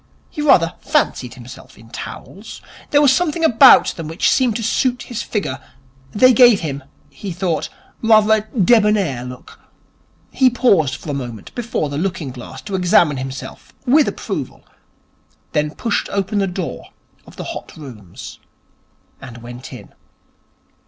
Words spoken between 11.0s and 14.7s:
a moment before the looking glass to examine himself, with approval,